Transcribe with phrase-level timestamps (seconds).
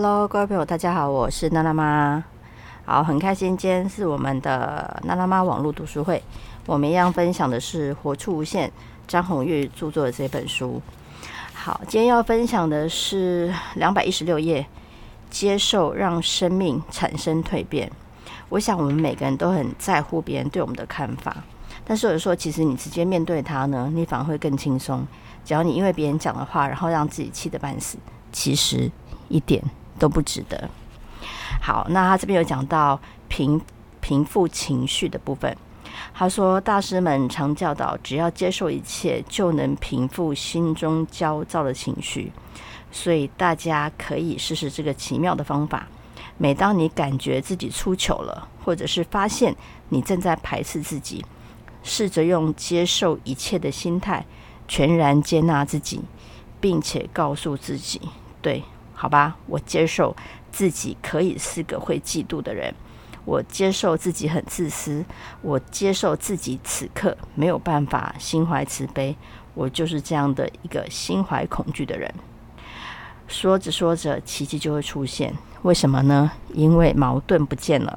[0.00, 2.22] Hello，各位朋友，大家好，我是娜娜妈。
[2.84, 6.22] 好，很开心，今天是我们的娜娜妈网络读书会。
[6.66, 8.68] 我们一样分享的是《活出无限》
[9.08, 10.80] 张宏玉著作的这本书。
[11.52, 14.64] 好，今天要分享的是两百一十六页，
[15.30, 17.90] 接受让生命产生蜕变。
[18.50, 21.38] 我想我们每个人都很在乎别人对我们的看法，
[21.84, 25.04] 但是有时候其实你直接面对他呢，你反而会更轻松。
[25.44, 27.98] 只要你因为别人讲的话，然后让自己气得半死，
[28.30, 28.88] 其实
[29.28, 29.60] 一点。
[29.98, 30.70] 都不值得。
[31.60, 32.98] 好，那他这边有讲到
[33.28, 33.60] 平
[34.00, 35.54] 平复情绪的部分。
[36.14, 42.32] 他说，大师们常教导，只要接受一切，就能平复心中焦躁的情绪。
[42.90, 45.86] 所以大家可以试试这个奇妙的方法。
[46.36, 49.54] 每当你感觉自己出糗了，或者是发现
[49.88, 51.24] 你正在排斥自己，
[51.82, 54.24] 试着用接受一切的心态，
[54.66, 56.00] 全然接纳自己，
[56.60, 58.00] 并且告诉自己，
[58.40, 58.62] 对。
[59.00, 60.16] 好吧，我接受
[60.50, 62.74] 自己可以是个会嫉妒的人，
[63.24, 65.04] 我接受自己很自私，
[65.40, 69.16] 我接受自己此刻没有办法心怀慈悲，
[69.54, 72.12] 我就是这样的一个心怀恐惧的人。
[73.28, 75.32] 说着说着，奇迹就会出现。
[75.62, 76.32] 为什么呢？
[76.52, 77.96] 因为矛盾不见了，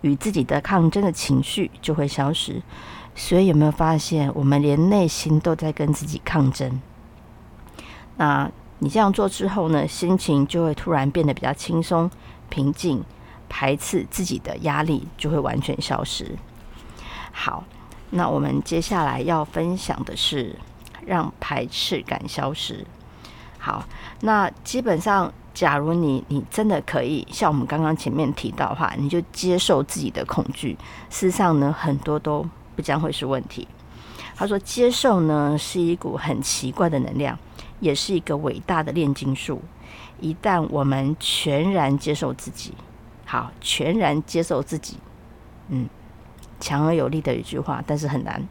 [0.00, 2.62] 与自己的抗争的情绪就会消失。
[3.14, 6.80] 所以有没有发现，我们连内心都在跟自己抗争？
[8.16, 8.50] 那？
[8.82, 12.10] 你这样做之后呢，心情就会突然变得比较轻松、
[12.48, 13.02] 平静，
[13.48, 16.34] 排斥自己的压力就会完全消失。
[17.30, 17.62] 好，
[18.08, 20.56] 那我们接下来要分享的是
[21.04, 22.84] 让排斥感消失。
[23.58, 23.84] 好，
[24.20, 30.72] 那基本上，假如你你真的可以像我们刚刚前面提到的话，你就接受自己的恐惧，
[31.10, 33.68] 事实上呢，很多都不将会是问题。
[34.34, 37.38] 他说，接受呢是一股很奇怪的能量。
[37.80, 39.60] 也是一个伟大的炼金术。
[40.20, 42.74] 一旦我们全然接受自己，
[43.24, 44.98] 好，全然接受自己，
[45.68, 45.88] 嗯，
[46.60, 48.46] 强而有力的一句话，但是很难。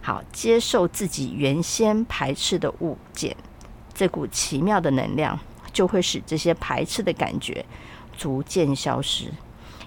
[0.00, 3.36] 好，接受自己原先排斥的物件，
[3.92, 5.36] 这股奇妙的能量
[5.72, 7.64] 就会使这些排斥的感觉
[8.16, 9.26] 逐渐消失。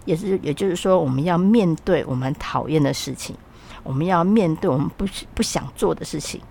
[0.04, 3.36] 也是，也就是说，我们要面对我们讨厌的事情，
[3.84, 6.42] 我们要面对我们不不想做的事情。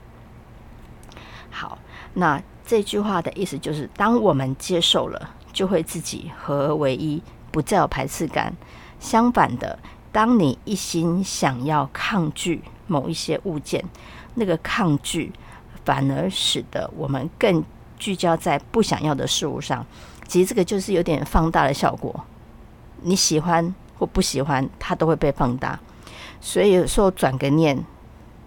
[1.58, 1.78] 好。
[2.14, 8.54] 那这句话的意思就是，当我们接受了，就会自己合而为一，不再有排斥感。
[9.00, 9.78] 相反的，
[10.12, 13.84] 当你一心想要抗拒某一些物件，
[14.34, 15.32] 那个抗拒
[15.84, 17.64] 反而使得我们更
[17.98, 19.84] 聚焦在不想要的事物上。
[20.26, 22.24] 其实这个就是有点放大的效果。
[23.02, 25.78] 你喜欢或不喜欢，它都会被放大。
[26.40, 27.84] 所以有时候转个念，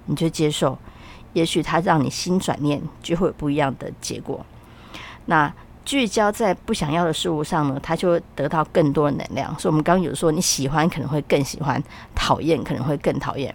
[0.05, 0.77] 你就接受。
[1.33, 4.45] 也许他让你心转念，就会有不一样的结果。
[5.25, 5.51] 那
[5.85, 9.47] 聚焦在不想要的事物上呢，他就会得到更多的能量。
[9.57, 11.81] 所以，我们刚刚有说，你喜欢可能会更喜欢，
[12.13, 13.53] 讨厌可能会更讨厌。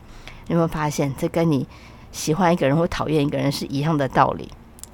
[0.48, 1.66] 有没有发现，这跟你
[2.10, 4.50] 喜欢一个人或讨厌一个人是一样的道理？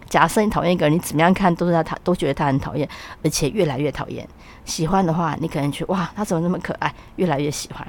[0.09, 2.89] 假设你讨厌一个人，你怎么样看都是他，他都觉得他很讨厌，
[3.23, 4.29] 而且越来越讨厌。
[4.65, 7.87] 喜欢的话，你可能觉得哇，他怎么那么可爱，越来越喜欢。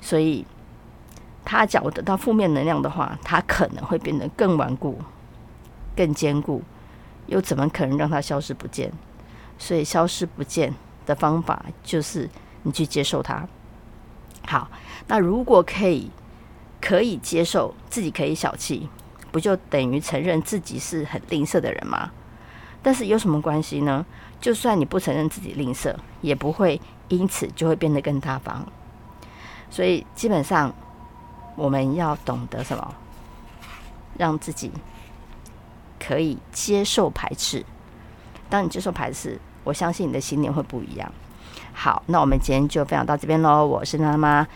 [0.00, 0.44] 所以。
[1.44, 4.98] 他假如得到负面能量的话，他可能会变得更顽固、
[5.96, 6.62] 更坚固，
[7.26, 8.92] 又怎么可能让它消失不见？
[9.58, 10.72] 所以消失不见
[11.04, 12.30] 的方法就是
[12.62, 13.46] 你去接受它。
[14.46, 14.70] 好，
[15.08, 16.10] 那如果可以
[16.80, 18.88] 可以接受自己可以小气，
[19.32, 22.12] 不就等于承认自己是很吝啬的人吗？
[22.82, 24.06] 但是有什么关系呢？
[24.40, 28.64] 就算你不承认自己吝啬，也不会因此就会变得更大方。
[29.68, 30.72] 所以基本上。
[31.56, 32.94] 我们要懂得什么？
[34.18, 34.70] 让自己
[35.98, 37.64] 可以接受排斥。
[38.50, 41.10] 当你接受排斥，我相信你的心念会不一样。
[41.72, 43.66] 好，那我们今天就分享到这边喽。
[43.66, 44.46] 我是娜妈，